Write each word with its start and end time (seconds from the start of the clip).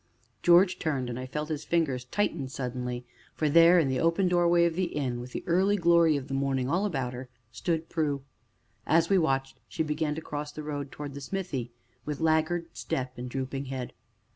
George 0.41 0.79
turned, 0.79 1.11
and 1.11 1.19
I 1.19 1.27
felt 1.27 1.49
his 1.49 1.63
fingers 1.63 2.05
tighten 2.05 2.47
suddenly, 2.47 3.05
for 3.35 3.47
there, 3.49 3.77
at 3.77 3.87
the 3.87 3.99
open 3.99 4.27
doorway 4.27 4.65
of 4.65 4.73
the 4.73 4.85
inn, 4.95 5.19
with 5.19 5.31
the 5.31 5.43
early 5.45 5.75
glory 5.77 6.17
of 6.17 6.27
the 6.27 6.33
morning 6.33 6.67
all 6.67 6.87
about 6.87 7.13
her, 7.13 7.29
stood 7.51 7.87
Prue. 7.87 8.23
As 8.87 9.11
we 9.11 9.19
watched, 9.19 9.59
she 9.67 9.83
began 9.83 10.15
to 10.15 10.19
cross 10.21 10.51
the 10.51 10.63
road 10.63 10.91
towards 10.91 11.13
the 11.13 11.21
smithy, 11.21 11.71
with 12.03 12.19
laggard 12.19 12.65
step 12.73 13.15
and 13.19 13.29
drooping 13.29 13.65
head. 13.65 13.93